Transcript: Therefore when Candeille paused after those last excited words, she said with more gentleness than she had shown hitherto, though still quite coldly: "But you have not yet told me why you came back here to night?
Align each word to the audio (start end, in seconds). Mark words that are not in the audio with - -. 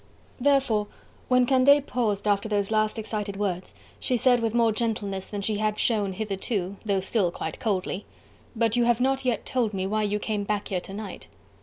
Therefore 0.39 0.87
when 1.27 1.45
Candeille 1.45 1.79
paused 1.81 2.27
after 2.27 2.49
those 2.49 2.71
last 2.71 2.97
excited 2.97 3.37
words, 3.37 3.75
she 3.99 4.17
said 4.17 4.39
with 4.39 4.55
more 4.55 4.71
gentleness 4.71 5.27
than 5.27 5.43
she 5.43 5.57
had 5.59 5.77
shown 5.77 6.13
hitherto, 6.13 6.75
though 6.83 7.01
still 7.01 7.29
quite 7.29 7.59
coldly: 7.59 8.07
"But 8.55 8.75
you 8.75 8.85
have 8.85 8.99
not 8.99 9.25
yet 9.25 9.45
told 9.45 9.75
me 9.75 9.85
why 9.85 10.01
you 10.01 10.17
came 10.17 10.43
back 10.43 10.69
here 10.69 10.81
to 10.81 10.93
night? 10.95 11.27